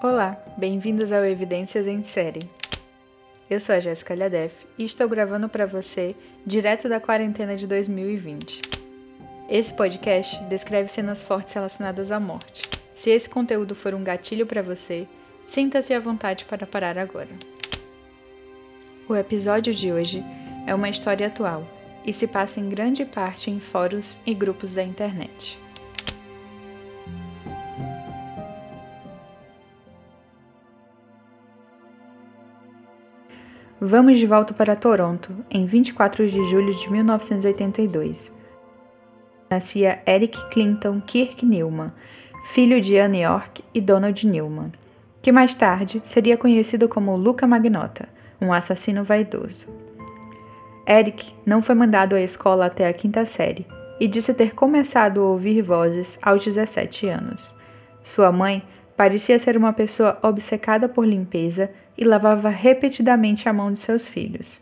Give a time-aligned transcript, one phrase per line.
[0.00, 2.48] Olá, bem-vindos ao Evidências em Série.
[3.50, 6.14] Eu sou a Jéssica Lhadef e estou gravando para você
[6.46, 8.62] direto da quarentena de 2020.
[9.50, 12.62] Esse podcast descreve cenas fortes relacionadas à morte.
[12.94, 15.04] Se esse conteúdo for um gatilho para você,
[15.44, 17.34] sinta-se à vontade para parar agora.
[19.08, 20.24] O episódio de hoje
[20.64, 21.66] é uma história atual
[22.06, 25.58] e se passa em grande parte em fóruns e grupos da internet.
[33.90, 38.36] Vamos de volta para Toronto, em 24 de julho de 1982.
[39.48, 41.90] Nascia Eric Clinton Kirk Newman,
[42.44, 44.72] filho de Anne York e Donald Newman,
[45.22, 49.66] que mais tarde seria conhecido como Luca Magnota, um assassino vaidoso.
[50.86, 53.66] Eric não foi mandado à escola até a quinta série
[53.98, 57.54] e disse ter começado a ouvir vozes aos 17 anos.
[58.04, 58.62] Sua mãe
[58.98, 64.60] parecia ser uma pessoa obcecada por limpeza e lavava repetidamente a mão de seus filhos.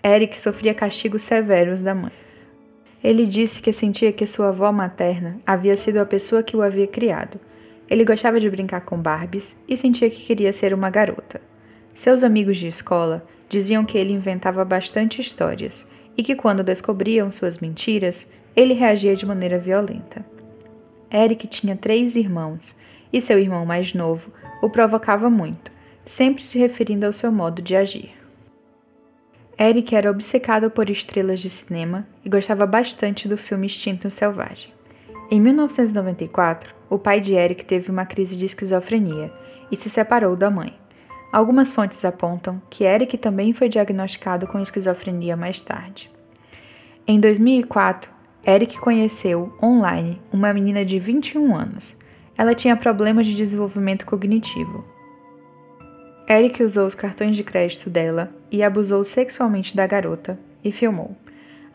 [0.00, 2.12] Eric sofria castigos severos da mãe.
[3.02, 6.86] Ele disse que sentia que sua avó materna havia sido a pessoa que o havia
[6.86, 7.40] criado.
[7.90, 11.40] Ele gostava de brincar com Barbies e sentia que queria ser uma garota.
[11.96, 15.84] Seus amigos de escola diziam que ele inventava bastante histórias
[16.16, 20.24] e que quando descobriam suas mentiras, ele reagia de maneira violenta.
[21.12, 22.76] Eric tinha três irmãos
[23.14, 25.72] e seu irmão mais novo o provocava muito
[26.04, 28.12] sempre se referindo ao seu modo de agir.
[29.58, 34.72] Eric era obcecado por estrelas de cinema e gostava bastante do filme Instinto Selvagem.
[35.30, 39.32] Em 1994, o pai de Eric teve uma crise de esquizofrenia
[39.70, 40.76] e se separou da mãe.
[41.32, 46.10] Algumas fontes apontam que Eric também foi diagnosticado com esquizofrenia mais tarde.
[47.06, 48.10] Em 2004,
[48.46, 51.96] Eric conheceu online uma menina de 21 anos.
[52.36, 54.84] Ela tinha problemas de desenvolvimento cognitivo
[56.28, 61.14] Eric usou os cartões de crédito dela e abusou sexualmente da garota e filmou.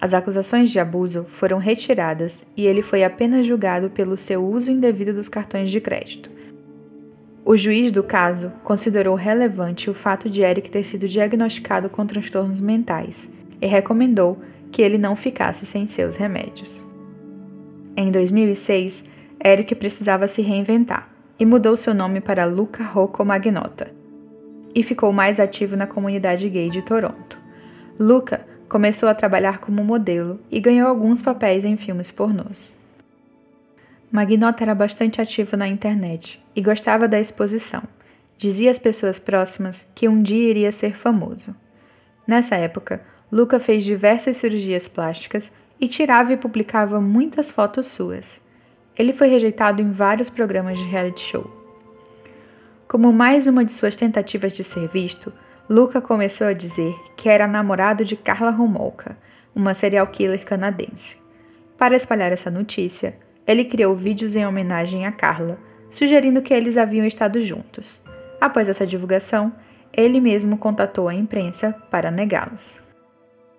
[0.01, 5.13] As acusações de abuso foram retiradas e ele foi apenas julgado pelo seu uso indevido
[5.13, 6.31] dos cartões de crédito.
[7.45, 12.59] O juiz do caso considerou relevante o fato de Eric ter sido diagnosticado com transtornos
[12.59, 13.29] mentais
[13.61, 14.39] e recomendou
[14.71, 16.83] que ele não ficasse sem seus remédios.
[17.95, 19.03] Em 2006,
[19.43, 23.89] Eric precisava se reinventar e mudou seu nome para Luca Rocco Magnota
[24.75, 27.37] e ficou mais ativo na comunidade gay de Toronto.
[27.97, 32.75] Luca começou a trabalhar como modelo e ganhou alguns papéis em filmes pornôs.
[34.11, 37.83] Magnota era bastante ativo na internet e gostava da exposição.
[38.37, 41.55] Dizia às pessoas próximas que um dia iria ser famoso.
[42.27, 43.01] Nessa época,
[43.31, 48.41] Luca fez diversas cirurgias plásticas e tirava e publicava muitas fotos suas.
[48.99, 51.49] Ele foi rejeitado em vários programas de reality show.
[52.85, 55.31] Como mais uma de suas tentativas de ser visto,
[55.69, 59.17] Luca começou a dizer que era namorado de Carla Homolka,
[59.55, 61.15] uma serial killer canadense.
[61.77, 63.15] Para espalhar essa notícia,
[63.47, 65.57] ele criou vídeos em homenagem a Carla,
[65.89, 68.01] sugerindo que eles haviam estado juntos.
[68.41, 69.53] Após essa divulgação,
[69.93, 72.81] ele mesmo contatou a imprensa para negá-los.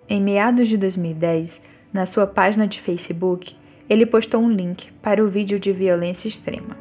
[0.07, 1.63] Em meados de 2010,
[1.93, 3.57] na sua página de Facebook,
[3.91, 6.77] ele postou um link para o vídeo de violência extrema.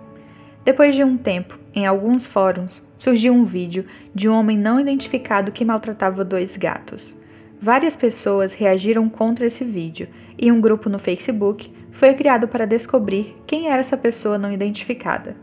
[0.63, 5.51] Depois de um tempo, em alguns fóruns, surgiu um vídeo de um homem não identificado
[5.51, 7.15] que maltratava dois gatos.
[7.59, 13.35] Várias pessoas reagiram contra esse vídeo e um grupo no Facebook foi criado para descobrir
[13.47, 15.35] quem era essa pessoa não identificada.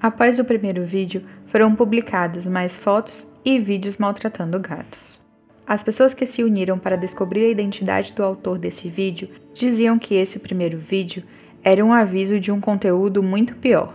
[0.00, 5.25] Após o primeiro vídeo, foram publicadas mais fotos e vídeos maltratando gatos.
[5.66, 10.14] As pessoas que se uniram para descobrir a identidade do autor desse vídeo diziam que
[10.14, 11.24] esse primeiro vídeo
[11.64, 13.92] era um aviso de um conteúdo muito pior.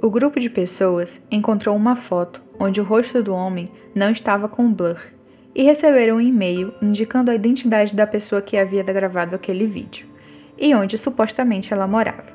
[0.00, 4.72] O grupo de pessoas encontrou uma foto onde o rosto do homem não estava com
[4.72, 4.98] blur
[5.54, 10.06] e receberam um e-mail indicando a identidade da pessoa que havia gravado aquele vídeo
[10.58, 12.32] e onde supostamente ela morava.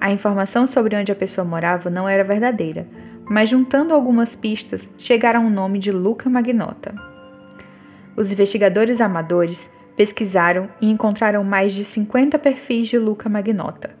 [0.00, 2.86] A informação sobre onde a pessoa morava não era verdadeira,
[3.28, 7.09] mas juntando algumas pistas chegaram ao nome de Luca Magnota.
[8.20, 13.96] Os investigadores amadores pesquisaram e encontraram mais de 50 perfis de Luca Magnota,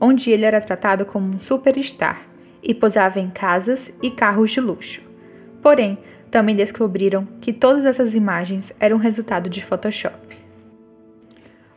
[0.00, 2.22] onde ele era tratado como um superstar
[2.62, 5.02] e posava em casas e carros de luxo.
[5.60, 5.98] Porém,
[6.30, 10.38] também descobriram que todas essas imagens eram resultado de Photoshop.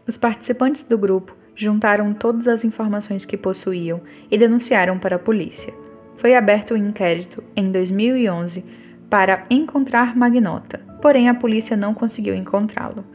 [0.07, 3.99] Os participantes do grupo juntaram todas as informações que possuíam
[4.31, 5.73] e denunciaram para a polícia.
[6.15, 8.81] Foi aberto um inquérito em 2011
[9.13, 13.05] para encontrar Magnota, porém a polícia não conseguiu encontrá-lo,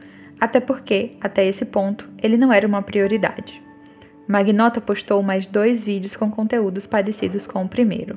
[0.41, 3.61] até porque, até esse ponto, ele não era uma prioridade.
[4.29, 8.17] Magnota postou mais dois vídeos com conteúdos parecidos com o primeiro.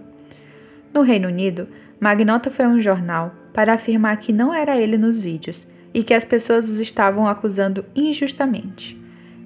[0.93, 1.67] No Reino Unido,
[1.99, 6.13] Magnota foi a um jornal para afirmar que não era ele nos vídeos e que
[6.13, 8.95] as pessoas os estavam acusando injustamente.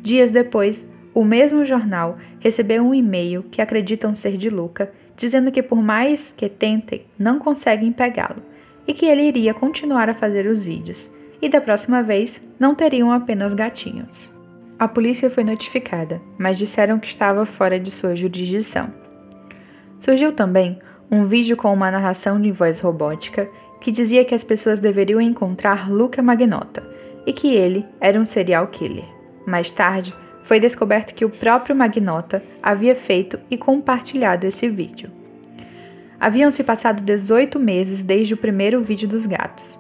[0.02, 5.64] Dias depois, o mesmo jornal recebeu um e-mail que acreditam ser de Luca, dizendo que
[5.64, 8.42] por mais que tentem, não conseguem pegá-lo
[8.88, 13.12] e que ele iria continuar a fazer os vídeos, e da próxima vez não teriam
[13.12, 14.32] apenas gatinhos.
[14.78, 18.94] A polícia foi notificada, mas disseram que estava fora de sua jurisdição.
[20.00, 20.80] Surgiu também
[21.10, 25.90] um vídeo com uma narração de voz robótica que dizia que as pessoas deveriam encontrar
[25.90, 26.84] Luca Magnota
[27.26, 29.06] e que ele era um serial killer.
[29.46, 30.14] Mais tarde,
[30.46, 35.10] foi descoberto que o próprio Magnota havia feito e compartilhado esse vídeo.
[36.20, 39.80] Haviam se passado 18 meses desde o primeiro vídeo dos gatos.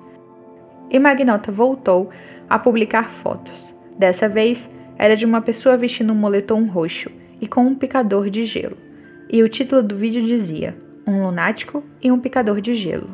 [0.90, 2.10] E Magnota voltou
[2.50, 3.74] a publicar fotos.
[3.98, 4.68] Dessa vez,
[4.98, 8.78] era de uma pessoa vestindo um moletom roxo e com um picador de gelo.
[9.30, 10.76] E o título do vídeo dizia:
[11.06, 13.10] Um lunático e um picador de gelo.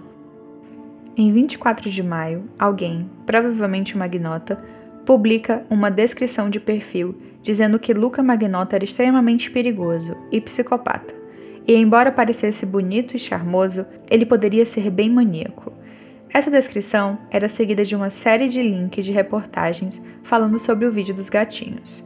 [1.17, 4.63] Em 24 de maio, alguém, provavelmente uma magnota,
[5.05, 11.13] publica uma descrição de perfil dizendo que Luca Magnota era extremamente perigoso e psicopata.
[11.67, 15.71] E embora parecesse bonito e charmoso, ele poderia ser bem maníaco.
[16.33, 21.13] Essa descrição era seguida de uma série de links de reportagens falando sobre o vídeo
[21.13, 22.03] dos gatinhos.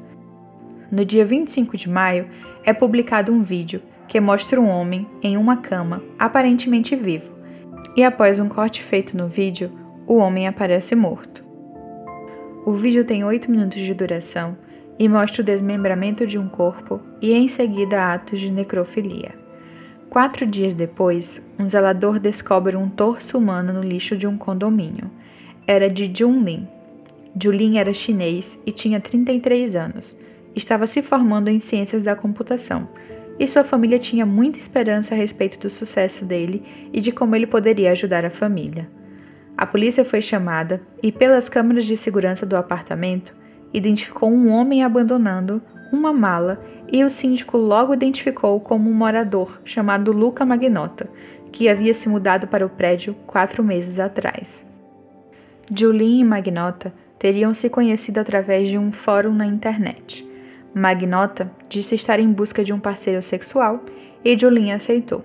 [0.91, 2.27] No dia 25 de maio,
[2.63, 7.35] é publicado um vídeo que mostra um homem em uma cama, aparentemente vivo,
[7.95, 9.71] e após um corte feito no vídeo,
[10.05, 11.43] o homem aparece morto.
[12.65, 14.57] O vídeo tem 8 minutos de duração
[14.97, 19.33] e mostra o desmembramento de um corpo e em seguida atos de necrofilia.
[20.09, 25.11] Quatro dias depois, um zelador descobre um torso humano no lixo de um condomínio.
[25.67, 26.67] Era de Junlin.
[27.37, 30.19] Julin era chinês e tinha 33 anos.
[30.55, 32.87] Estava se formando em ciências da computação,
[33.37, 36.63] e sua família tinha muita esperança a respeito do sucesso dele
[36.93, 38.89] e de como ele poderia ajudar a família.
[39.57, 43.35] A polícia foi chamada e, pelas câmeras de segurança do apartamento,
[43.75, 45.61] identificou um homem abandonando
[45.91, 46.59] uma mala
[46.91, 51.09] e o síndico logo identificou como um morador chamado Luca Magnota,
[51.51, 54.63] que havia se mudado para o prédio quatro meses atrás.
[55.69, 60.27] Julien e Magnota teriam se conhecido através de um fórum na internet.
[60.73, 63.83] Magnota disse estar em busca de um parceiro sexual
[64.23, 65.23] e Julien aceitou.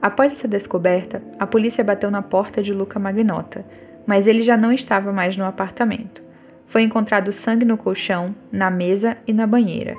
[0.00, 3.64] Após essa descoberta, a polícia bateu na porta de Luca Magnota,
[4.06, 6.27] mas ele já não estava mais no apartamento.
[6.68, 9.96] Foi encontrado sangue no colchão, na mesa e na banheira,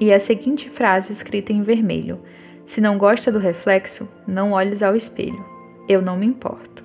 [0.00, 2.20] e a seguinte frase escrita em vermelho:
[2.66, 5.44] Se não gosta do reflexo, não olhes ao espelho.
[5.86, 6.82] Eu não me importo.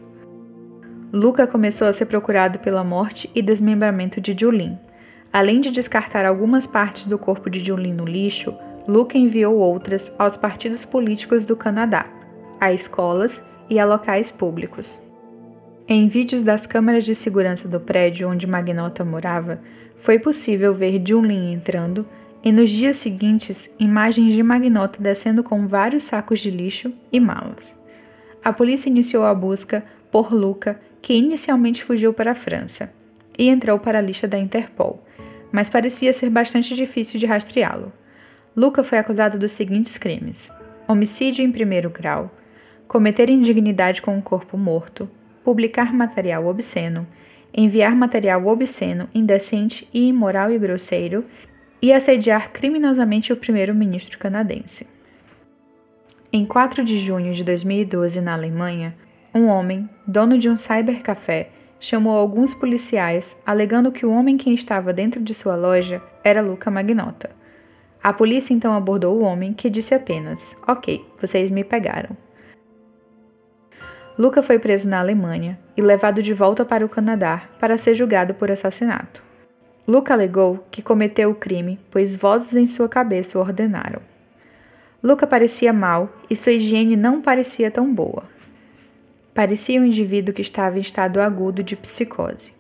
[1.12, 4.78] Luca começou a ser procurado pela morte e desmembramento de Julin.
[5.32, 8.54] Além de descartar algumas partes do corpo de Julin no lixo,
[8.88, 12.06] Luca enviou outras aos partidos políticos do Canadá,
[12.60, 15.03] a escolas e a locais públicos.
[15.86, 19.60] Em vídeos das câmeras de segurança do prédio onde Magnota morava,
[19.98, 22.08] foi possível ver Junlin entrando
[22.42, 27.78] e nos dias seguintes imagens de Magnota descendo com vários sacos de lixo e malas.
[28.42, 32.94] A polícia iniciou a busca por Luca, que inicialmente fugiu para a França,
[33.38, 35.04] e entrou para a lista da Interpol,
[35.52, 37.92] mas parecia ser bastante difícil de rastreá-lo.
[38.56, 40.50] Luca foi acusado dos seguintes crimes:
[40.88, 42.32] homicídio em primeiro grau,
[42.88, 45.10] cometer indignidade com um corpo morto,
[45.44, 47.08] publicar material obsceno,
[47.54, 51.26] enviar material obsceno, indecente e imoral e grosseiro
[51.82, 54.88] e assediar criminosamente o primeiro-ministro canadense.
[56.32, 58.96] Em 4 de junho de 2012, na Alemanha,
[59.36, 64.94] um homem, dono de um cybercafé, chamou alguns policiais alegando que o homem que estava
[64.94, 67.30] dentro de sua loja era Luca Magnota.
[68.02, 72.18] A polícia então abordou o homem, que disse apenas: Ok, vocês me pegaram.
[74.18, 78.34] Luca foi preso na Alemanha e levado de volta para o Canadá para ser julgado
[78.36, 79.24] por assassinato.
[79.88, 84.02] Luca alegou que cometeu o crime, pois vozes em sua cabeça o ordenaram.
[85.04, 88.24] Luca parecia mal e sua higiene não parecia tão boa.
[89.34, 92.54] Parecia um indivíduo que estava em estado agudo de psicose.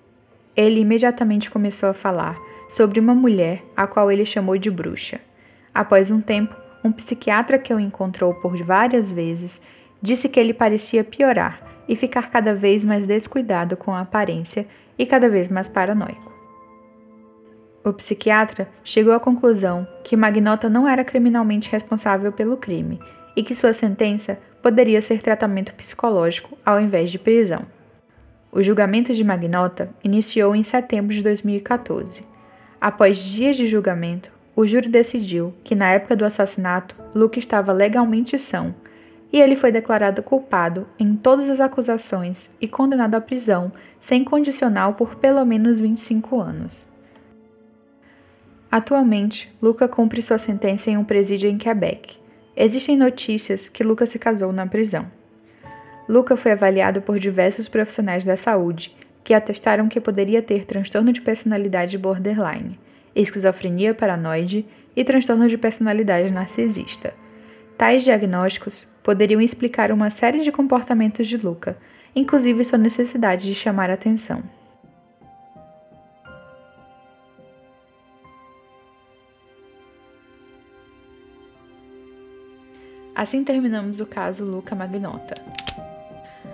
[0.55, 5.21] Ele imediatamente começou a falar sobre uma mulher a qual ele chamou de bruxa.
[5.73, 9.61] Após um tempo, um psiquiatra que o encontrou por várias vezes
[10.03, 14.67] disse que ele parecia piorar e ficar cada vez mais descuidado com a aparência
[14.99, 16.33] e cada vez mais paranoico.
[17.85, 22.99] O psiquiatra chegou à conclusão que Magnota não era criminalmente responsável pelo crime
[23.33, 27.61] e que sua sentença poderia ser tratamento psicológico ao invés de prisão.
[28.51, 32.25] O julgamento de Magnota iniciou em setembro de 2014.
[32.79, 38.37] Após dias de julgamento, o júri decidiu que na época do assassinato, Luca estava legalmente
[38.37, 38.75] são,
[39.33, 44.93] e ele foi declarado culpado em todas as acusações e condenado à prisão sem condicional
[44.93, 46.87] por pelo menos 25 anos.
[48.71, 52.17] Atualmente, Luca cumpre sua sentença em um presídio em Quebec.
[52.55, 55.11] Existem notícias que Luca se casou na prisão.
[56.07, 61.21] Luca foi avaliado por diversos profissionais da saúde que atestaram que poderia ter transtorno de
[61.21, 62.79] personalidade borderline,
[63.15, 67.22] esquizofrenia paranoide e transtorno de personalidade narcisista.
[67.83, 71.77] Tais diagnósticos poderiam explicar uma série de comportamentos de Luca,
[72.15, 74.41] inclusive sua necessidade de chamar atenção.
[83.13, 85.35] Assim terminamos o caso Luca Magnota.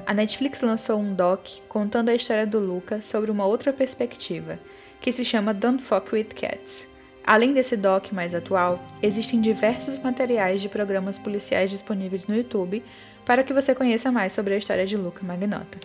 [0.07, 4.57] A Netflix lançou um doc contando a história do Luca sobre uma outra perspectiva,
[5.00, 6.88] que se chama Don't Fuck with Cats.
[7.29, 12.83] Além desse doc mais atual, existem diversos materiais de programas policiais disponíveis no YouTube
[13.24, 15.77] para que você conheça mais sobre a história de Luca Magnota.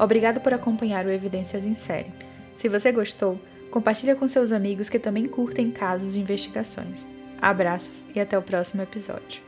[0.00, 2.14] Obrigado por acompanhar o Evidências em Série.
[2.56, 3.38] Se você gostou,
[3.70, 7.06] compartilhe com seus amigos que também curtem casos e investigações.
[7.38, 9.42] Abraços e até o próximo episódio.